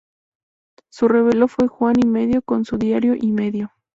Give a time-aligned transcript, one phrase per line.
[0.89, 3.71] Su relevo fue Juan y Medio con su "Diario y medio".